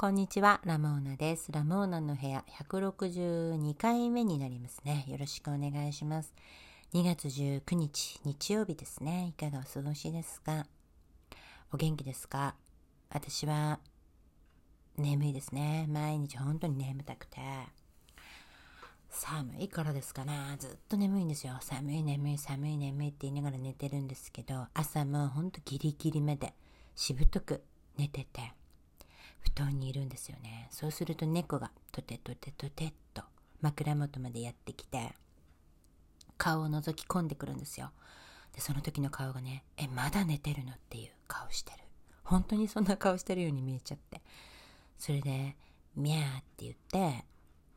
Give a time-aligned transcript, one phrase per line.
[0.00, 1.50] こんにちは、ラモーナです。
[1.50, 5.04] ラモーナの部屋162回目になりますね。
[5.08, 6.32] よろしくお願いします。
[6.94, 9.26] 2月19日、日曜日ですね。
[9.30, 10.66] いかがお過ごしですか？
[11.72, 12.54] お元気ですか？
[13.10, 13.80] 私は
[14.96, 15.88] 眠いですね。
[15.88, 17.40] 毎日本当に眠たくて。
[19.10, 20.32] 寒いからですかね。
[20.60, 21.54] ずっと眠いんですよ。
[21.60, 26.54] 寒い眠い寒い眠いって言いながら寝てるんですけど、朝もほんとギリギリまで
[26.94, 27.64] しぶとく
[27.96, 28.52] 寝てて。
[29.48, 30.68] 布団にいるんですよね。
[30.70, 33.22] そうすると猫がとてとてとてっと
[33.60, 35.12] 枕元までやってきて、
[36.36, 37.90] 顔を覗き込んでくるんですよ。
[38.54, 40.72] で、その時の顔がね、え、まだ寝てるの？
[40.72, 41.78] っていう顔してる。
[42.24, 44.22] 本当にそんな顔してるように見えちゃって。
[44.98, 45.56] それで、
[45.96, 47.24] ミャーって言って、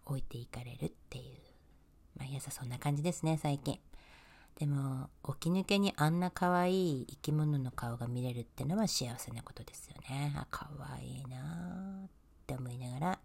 [0.05, 1.38] 置いていかれるっていう。
[2.17, 3.79] 毎朝そんな感じですね、最近。
[4.59, 10.33] でも起き抜けにあんな可愛い生き物の顔が見れるってのは幸せなことですよね。
[10.35, 12.09] あ、可愛いなっ
[12.45, 13.19] て思いながら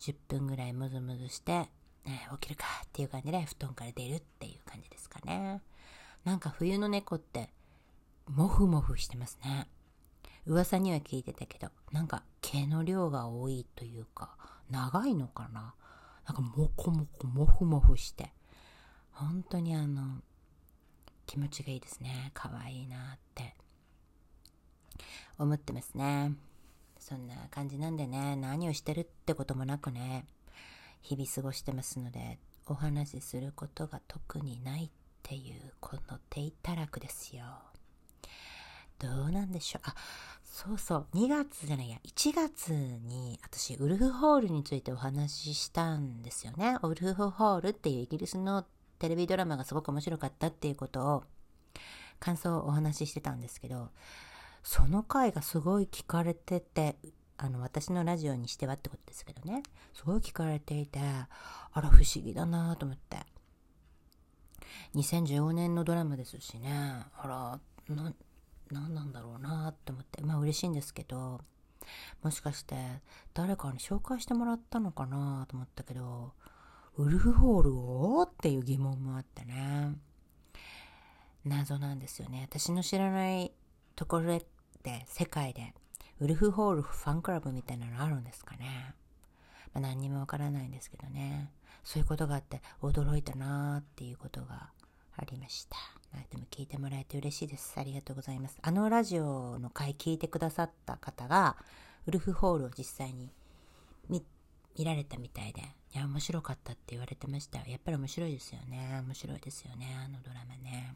[0.00, 1.70] 10分ぐらいムズムズして、
[2.04, 5.62] ね、起きるかっていう感じで布団から出るっていう感じですかね。
[6.24, 7.50] なんか冬の猫って
[8.28, 9.68] モフモフしてますね。
[10.46, 14.36] 噂には聞いてたけど、なんか毛の量が多いというか、
[14.70, 15.74] 長いのかな
[16.26, 18.32] なんかモコモコモフモフして、
[19.12, 20.22] 本当にあの、
[21.26, 22.30] 気持ちがいいですね。
[22.34, 23.54] 可愛いなって
[25.38, 26.32] 思ってますね。
[26.98, 30.26] そんな感じなんでね、何をしてるってこともなくね、
[31.02, 34.90] 日々過ごしてますので、お話しすることが特にないっ
[35.22, 37.44] ていう、この手いたらくですよ。
[38.98, 39.82] どうなんでしょう。
[39.84, 39.94] あ、
[40.42, 46.76] そうそう、2月じゃないや、1月に私、ウルフホールについてお話ししたんですよね。
[46.82, 48.64] ウルフホールっていうイギリスの
[48.98, 51.24] テレビドラマがすごく面白かったっていうことを
[52.18, 53.90] 感想をお話ししてたんですけど
[54.62, 56.96] その回がすごい聞かれてて
[57.38, 59.62] あの私のラジオにしてはってことですけどね。
[59.92, 61.28] すごい聞かれていてあ
[61.80, 63.18] ら不思議だなと思って。
[64.94, 66.70] 2015年のドラマですしね。
[67.16, 68.12] あらな
[68.70, 70.22] 何なんだろうなって思って。
[70.22, 71.42] まあ嬉しいんですけど
[72.22, 72.74] もしかして
[73.34, 76.32] 誰かに紹介してもらったのかなと思ったけど
[76.98, 78.22] ウルフホールを？
[78.22, 79.92] っていう疑問もあってね。
[81.44, 82.48] 謎なんですよね。
[82.50, 83.52] 私の知らない
[83.94, 84.38] ところ
[84.82, 85.74] で、世界で、
[86.20, 88.94] ウルフホールファンクラブみたいなのあるんですかね。
[89.74, 91.50] まあ、何にもわからないんですけどね。
[91.84, 94.70] そういうことがあって驚いたなーっていうことが
[95.16, 95.76] ありました。
[96.30, 97.74] でも聞いてもらえて嬉しいです。
[97.76, 98.56] ありがとうございます。
[98.62, 101.56] あのラジオの回聞いてくださった方が、
[102.06, 103.30] ウルフホールを実際に
[104.08, 104.24] 見
[104.78, 105.62] 見られたみたいで、
[105.96, 107.58] いや、面白かったって言われてました。
[107.66, 109.02] やっぱり面白いですよね。
[109.02, 109.96] 面白いですよね。
[109.98, 110.94] あのドラマね。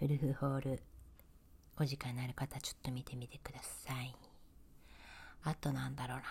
[0.00, 0.82] ウルフホール、
[1.78, 4.16] お時間のある方、ちょっと見てみてください。
[5.42, 6.24] あとなんだろうな。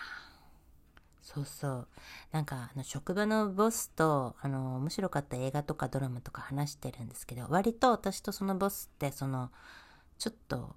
[1.22, 1.88] そうそう。
[2.32, 9.52] なんか、あの、職場のボスと、あの、面白かった映画とかドラマとか話してるんですけど、割と私とそのボスって、その、
[10.18, 10.74] ちょっと、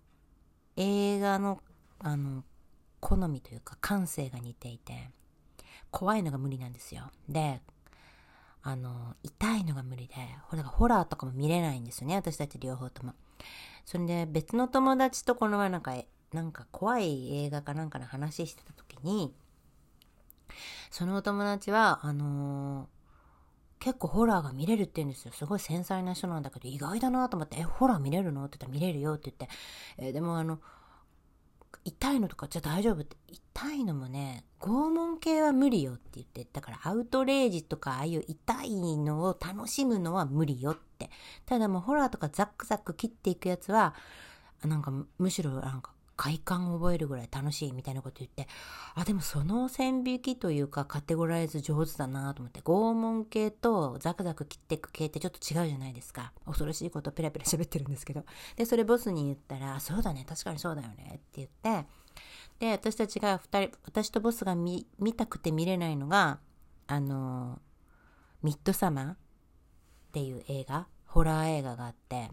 [0.76, 1.64] 映画の、
[1.98, 2.44] あの、
[3.00, 5.10] 好みというか感性が似ていて、
[5.90, 7.12] 怖いのが無理なんですよ。
[7.28, 7.62] で、
[8.64, 13.14] あの、痛いのが無理で、ほら、ホラーとかも見れないんですよね、私たち両方とも。
[13.86, 15.96] それで、別の友達とこの前なんか、
[16.32, 19.34] なんか怖い映画かなんかの話してた時に、
[20.92, 22.88] そのお友達は、あのー、
[23.80, 25.32] 結構ホラーが見れるって言うんですよ。
[25.34, 28.46] すごい繊細な人なんだけど、意外だなと思って、え、ホラー見れるの？
[28.46, 29.50] って言ったら見れるよって言って、
[29.98, 30.60] えー、でもあの、
[31.84, 41.10] 痛いのとかじゃあ大丈夫って痛いのもね拷問系は無理よって言ってだからアウトレイジとかああいう痛いのを楽しむのは無理よって。
[41.46, 43.96] ただもうホラーとかザックザック切っていくやつは
[44.64, 45.91] なんかむしろなんか
[46.22, 48.48] 快感を覚えるぐらい楽しいみたいなこと言って、
[48.94, 56.32] あ、でもその線引きというかカテゴライズ上手だなと思って、拷問系とザクザク切っていく系ってちょっと違うじゃないですか。
[56.46, 58.24] 恐ろしいことペラペラ喋ってるんですけど。
[58.56, 61.88] で、それボスに言ったら、そうだね、確かにそうだよねって言って、
[62.60, 64.86] で、私たちが二人、私とボスが見
[65.18, 66.38] たくて見れないのが、
[66.86, 67.60] あの、
[68.44, 69.18] ミッドサマーっ
[70.12, 72.30] ていう映画、ホラー映画があって、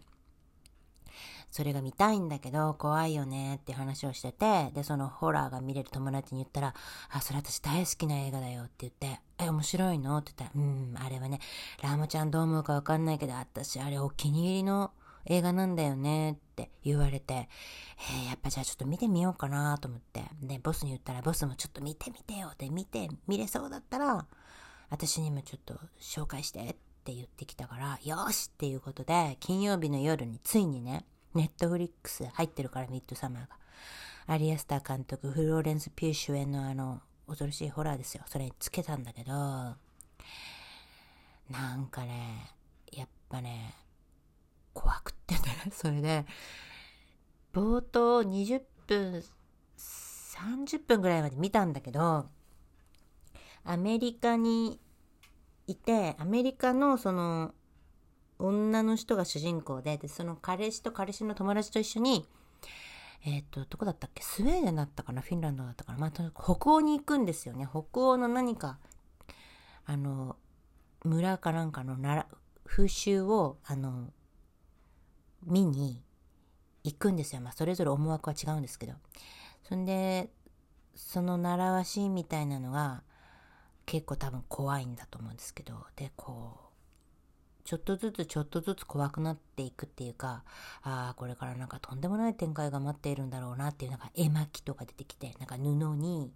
[1.51, 6.73] それが見たいんだけど怖いよねって話をしてて、で、そのホラーが見れる友達に言ったら、
[7.09, 10.17] あ、それ私大好きな映画だよって言って、え、面白いの？
[10.17, 11.39] って言ったら、うん、あれはね、
[11.81, 14.91] ラムちゃんどう思うかわかんないけど、私あれお気に入りの
[15.25, 24.25] 映画なんだよねって言われて、えー、やっぱじゃあちょっと見てみようかなと思って、で、ボスに言ったら、ボスもちょっと見てみてよって見て、見れそうだったら、
[24.89, 28.49] 私にもちょっと紹介してって言ってきたから、よし！
[28.53, 31.05] っていうことで、金曜日の夜についにね、
[31.35, 33.59] ネットフリックス入ってるから、ミッドサマーが。
[34.27, 38.23] アリアスター監督、フローレンス・ピュー主演のあの、恐ろしいホラーですよ。
[38.27, 39.75] それにつけたんだけど、な
[41.75, 42.53] んかね、
[42.91, 43.73] やっぱね、
[44.73, 45.41] 怖くってね、
[45.73, 46.25] それで、
[47.53, 49.23] 冒頭20分、
[49.77, 52.29] 30分ぐらいまで見たんだけど、
[53.63, 54.79] アメリカに
[55.67, 57.53] いて、アメリカのその、
[58.39, 62.25] 女の人が主人公で、で、その彼氏と彼氏の友達と一緒に、
[63.25, 64.23] えっ、ー、と、どこだったっけ？
[64.23, 65.21] スウェーデンだったかな？
[65.21, 65.99] フィンランドだったかな？
[65.99, 67.67] まあ、北欧に行くんですよね。
[67.69, 68.79] 北欧の何か、
[69.85, 70.37] あの、
[71.03, 72.27] 村かなんかのなら
[72.65, 74.13] 風習を、あの、
[75.43, 76.01] 見に
[76.83, 77.41] 行くんですよ。
[77.41, 78.93] まあ、それぞれ思惑は違うんですけど。
[79.63, 80.29] そんで、
[80.95, 83.03] その習わしみたいなのが、
[83.85, 86.68] 結構多分怖いんだと思うんですけど、で、こう、
[87.69, 90.43] ちょっとずつちょっとずつ怖くなっていくっていうか、
[90.81, 95.61] ああ、これからなんかとんでもない展開が待っているんだろうなっていう、なんか絵巻とか出てきて、なんか布
[95.95, 96.33] に、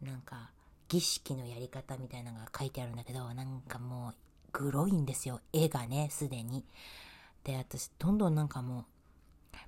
[0.00, 0.52] なんか
[0.88, 4.14] 儀式のやり方みたいなのが書いてあるんだけど、なんかもう、
[4.52, 5.42] グロいんですよ。
[5.52, 6.64] 絵がね、すでに。
[7.44, 8.86] で、私、どんどんなんかも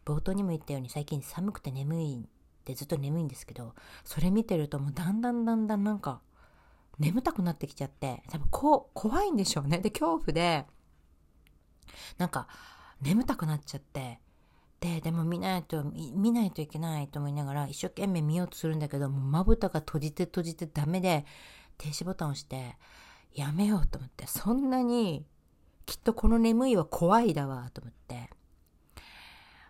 [0.06, 2.29] う、冒頭にも言ったように最近寒くて眠いっ
[2.64, 3.75] てずっと眠いんですけど、
[4.05, 6.23] それ見てるともうだんだんだんだんなんか、
[6.99, 9.81] 眠たくなってきちゃって、多分こう、怖いんでしょうね。
[9.81, 10.64] で、恐怖で、
[12.17, 12.49] なんか
[13.00, 14.20] 眠たくなっちゃって、
[14.81, 21.26] で、でも見ないと、見ないといけないと思いながら一生懸命見ようとするんだけど、まぶたが閉じて閉じてダメで、
[21.79, 22.76] 停止ボタンを押して、
[23.35, 25.26] やめようと思って、そんなに、
[25.87, 28.31] きっとこの眠いは怖いだわ、と思って、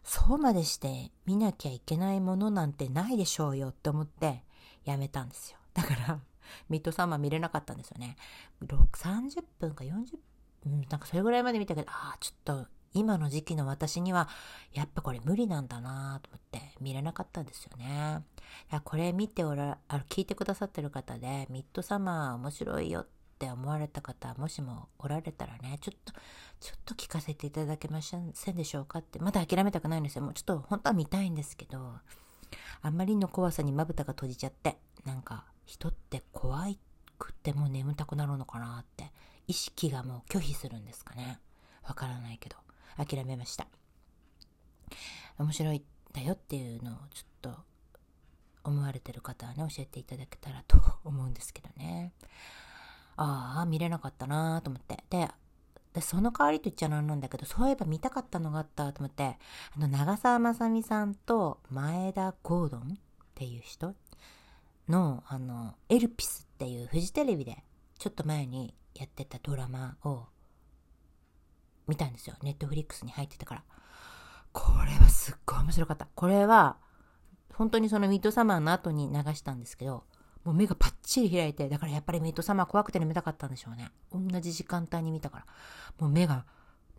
[0.05, 4.43] そうまでして見なきゃいけないものなんてないでしょうよって思って
[4.85, 5.59] やめたんですよ。
[5.75, 6.21] だから、
[6.69, 8.17] ミッドサマー見れなかったんですよね。
[8.63, 10.17] 30分か40
[10.67, 14.29] うん、なんかそれぐらいまで見たけど、ああ、ちょっと今の時期の私には、
[14.73, 18.23] やっぱこれ無理なんだなと思って見れなかったんですよね。
[18.71, 23.07] いやこれ見ておら、あの、聞いてくださってる方で、ミッドサマー面白いよっ
[23.39, 26.13] て思われた方、もしもおられたらね、ちょっと、
[26.61, 30.23] ちょっと聞かせていただけませんでしょうかって、まだ諦めたくないんですよ。
[30.23, 31.93] もうちょっと本当は見たいんですけど、
[32.81, 36.67] あんまりの怖さにまぶたが閉じちゃって、なんか人って怖
[37.19, 39.13] くても眠たくなるのかなって
[39.49, 41.41] 意識がもう拒否するんですかね。
[41.83, 42.57] わからないけど、
[42.97, 43.67] 諦めました。
[45.39, 47.57] 面白いんだよっていうのをちょっと
[48.65, 52.13] 思われてる方はね、教えていただけたらと思うんですけどね。
[53.17, 55.03] ああ、見れなかったなと思って。
[55.09, 55.29] で、
[55.95, 59.39] でその代わりと言っちゃなんだけど、そういえば見たかったのがあったと思って、
[59.75, 62.85] あの、長澤まさみさんと前田ゴードンっ
[63.35, 63.95] ていう人
[64.89, 67.65] の、あの、エルピスっていうフジテレビで
[67.99, 70.27] ちょっと前にやってたドラマを
[71.87, 72.37] 見たんですよ。
[72.43, 73.65] ネットフリックスに入ってたから。
[74.53, 76.09] これはすっごい面白かった。
[76.15, 76.77] これは、
[77.55, 80.05] 本当にそのミッドサマーの後に流したんですけど、
[80.45, 83.91] もう目がパッチリ開いて、だからやっぱりミッドサマー怖くて眠たかったんでしょうね。
[84.13, 85.47] 同じ時間帯に見たから。
[85.99, 86.45] もう目が、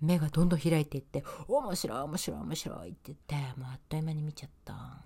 [0.02, 5.04] 目がどんどん開いていって、面白い面白い面白いって言って、もうあっという間に見ちゃった。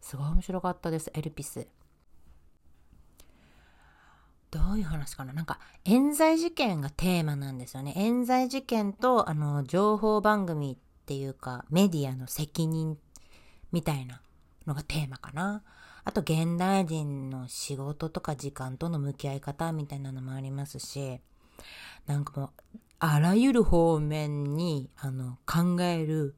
[0.00, 1.66] すごい面白かったです、エルピス。
[4.52, 5.32] どういう話かな？
[5.32, 7.94] なんか、冤罪事件がテーマなんですよね。
[7.96, 12.98] 冤罪事件と、あの、情報番組っていうか、メディアの責任
[13.72, 14.20] みたいな
[14.66, 15.62] のがテーマかな。
[16.04, 21.18] あと、現代人の仕事とか時間との向き合い方みたいなのもありますし、
[22.06, 26.36] なんかもう、あらゆる方面に、あの、考える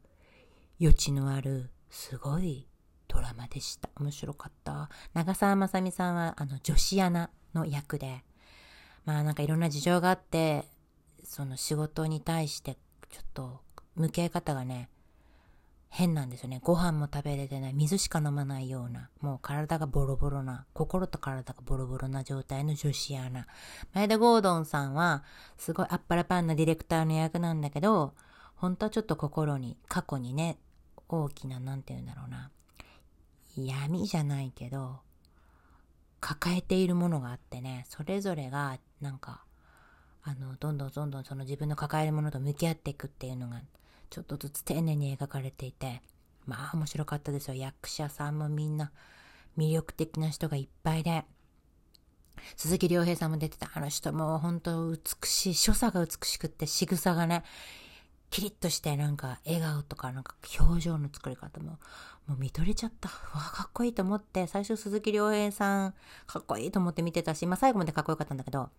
[0.80, 2.68] 余地のある、すごい
[3.08, 3.88] ドラマでした。
[3.96, 4.88] 面白かった。
[5.14, 8.24] 長澤まさみさんは、あの、女子アナの役で、
[9.04, 10.64] まあなんかいろんな事情があって、
[11.24, 12.76] その仕事に対して
[13.10, 13.60] ちょっと
[13.96, 14.88] 向き合い方がね、
[15.88, 16.60] 変なんですよね。
[16.60, 23.46] ご飯も食べれてない、水しか飲まないような、もう体がボロボロな、心と体がボロボロな状態の女子アナ。
[23.92, 25.22] 前田ゴードンさんは、
[25.56, 28.14] すごいあっぱらパンなディレクターの役なんだけど、
[28.56, 30.58] 本当はちょっと心に、過去にね、
[31.08, 32.50] 大きな、なんて言うんだろうな、
[33.56, 34.98] 闇じゃないけど、
[36.26, 39.44] 抱えているものがあってね、それぞれがなんか、
[40.22, 43.60] あの、どんどんどんどんその自分の抱えるものと向き合っていくっていうのが、
[44.08, 46.00] ちょっとずつ丁寧に描かれていて、
[46.46, 47.54] まあ面白かったですよ。
[47.56, 48.90] 役者さんもみんな
[49.58, 51.26] 魅力的な人がいっぱいで、
[52.56, 53.70] 鈴木亮平さんも出てた。
[53.74, 57.44] あの人も本当美しい、所作が美しくって、仕草がね、
[58.34, 61.78] キリッとしてなんか笑顔とかなんか表情の作り方も
[62.26, 63.08] もう見とれちゃった。
[63.32, 65.94] わかっこいいと思って、最初鈴木亮平さん
[66.26, 68.70] かっこいいと思って見てたし、まあ最後までかっこよかったんだけど、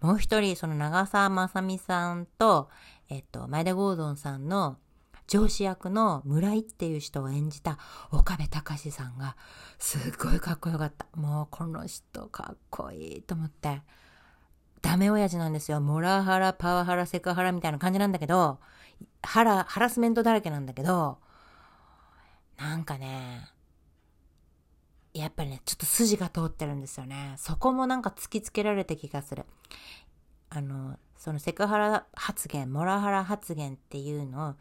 [0.00, 2.70] もう一人、その長澤まさみさんと、
[3.08, 4.78] えっと、前田ゴードンさんの、
[5.26, 7.78] 上司役の村井っていう人を演じた
[8.12, 9.36] 岡部隆さんが
[9.80, 11.08] すっごいかっこよかった。
[11.16, 13.82] もうこの人かっこいいと思って。
[14.84, 15.80] ダメ親父なんですよ。
[15.80, 18.60] モラハラ、パワハラ、セクハラみたいな感じなんだけど、
[19.22, 21.16] ハラ、ハラスメントだらけなんだけど、
[22.58, 23.48] なんかね、
[25.14, 27.32] やっぱりね、ちょっと筋が通ってるんですよね。
[27.38, 29.46] そこもなんか突きつけられた気がする。
[30.50, 34.54] あの、そのセクハラ発言、モラハラ発言っていうのを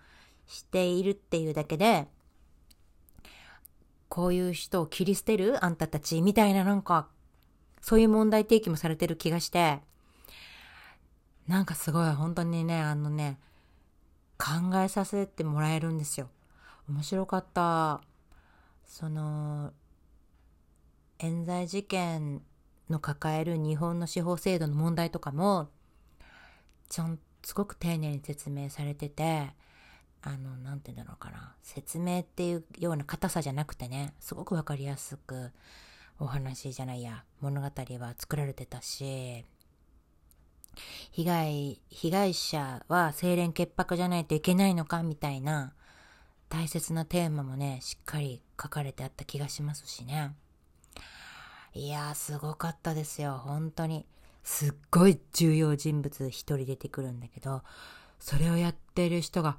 [0.48, 2.08] しているっていうだけで、
[4.08, 5.63] こういう人を切り捨てる？
[5.65, 6.22] あんたたち？
[6.22, 7.10] みたいななんか、
[7.82, 9.82] そういう問題提起もされてる気がして、
[11.47, 13.39] なんかすごい本当にね、あのね、
[14.38, 16.29] 考えさせてもらえるんですよ。
[16.89, 18.01] 面白かった。
[18.85, 19.73] その、
[21.19, 22.41] 冤罪事件
[22.89, 25.69] の抱える日本の司法制度の問題とかも、
[26.89, 29.53] ちゃん、すごく丁寧に説明されてて、
[30.21, 31.55] あの、なんて言うんだろうかな。
[31.62, 35.51] 説明っていうような硬さじゃなくてね、すごくわかりやすく
[36.19, 39.45] お話じゃないや、物語は作られてたし、
[41.12, 45.74] 被害、被害者は清廉潔白じゃないといけないのかみたいな
[46.50, 50.36] 大切なテーマもね、しっかり書かれてあった気がしますしね。
[51.74, 53.42] いやー、すごかったですよ。
[53.44, 54.06] 本当に。
[54.44, 57.63] すっごい重要人物一人出てくるんだけど、
[58.20, 59.58] それをやってる人が、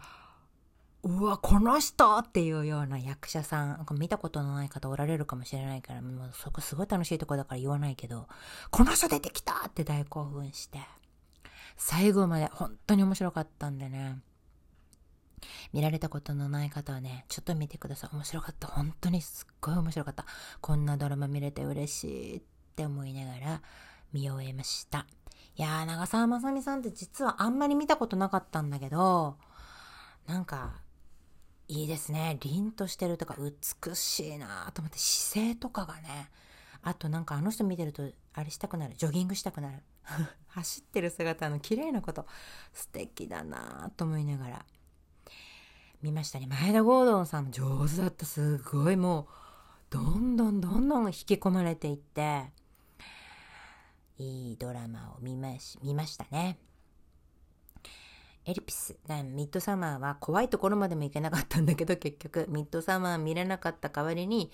[1.03, 8.29] うわ、この人っていうような役者さん、見たことのない方おられるかもしれないから、もうそこすごい楽しいとこだから言わないけど、
[8.71, 10.79] この人出てきたって大興奮して。
[11.77, 14.19] 最後まで本当に面白かったんでね。
[15.73, 18.15] 見られたことのない方はね、ちょっと見てください。
[18.15, 18.69] 面白かった。
[18.69, 20.25] 本当にすっごい面白かった。
[20.61, 22.43] こんなドラマ見れて嬉しいっ
[22.77, 23.63] て思いながら
[24.13, 25.07] 見終えました。
[25.57, 29.37] いやー、長澤まさみさんって実はあんまり見たことなかったんだけど、
[30.27, 30.81] なんか、
[31.69, 32.39] いいですね。
[32.41, 36.31] 凛としてるとか美しいなと思って姿勢とかがね、
[36.83, 38.95] あとなんかあの人見てるとあれしたくなる。
[38.97, 39.83] ジョギングしたくなる。
[40.49, 42.27] 走ってる姿の綺麗なこと
[42.73, 44.67] 素敵だなと思いながら
[46.03, 46.47] 見ましたね。
[46.47, 48.27] 前田郷敦さん上手だった。
[48.27, 49.27] すごいもう
[49.91, 52.53] どんどんどんどん引き込まれていって
[54.19, 56.59] いいドラマを見まし見ましたね。
[58.47, 64.53] エルピス、ミッドサマーは怖いところまでも行けなかったんだけど結局ミッドサマー見れなかった代わりに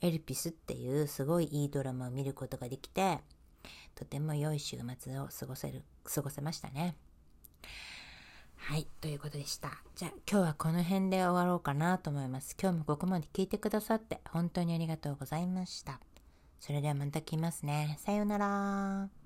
[0.00, 3.20] エルピスっていうすごいいいドラマを見ることができて
[3.98, 6.94] とても良い週末を過ごせる、過ごせましたね。
[8.54, 9.72] はい、ということでした。
[9.96, 12.56] じゃあ今日はこの辺で終わろうかなと思います。
[12.62, 15.98] 今日もここまで聞いてくださって本当にありがとうございました。
[16.60, 17.98] それではまた来ますね。
[17.98, 19.17] さようなら。